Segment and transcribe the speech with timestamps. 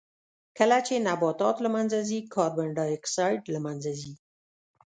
[0.57, 4.13] کله چې نباتات له منځه ځي کاربن ډای اکسایډ له منځه ځي.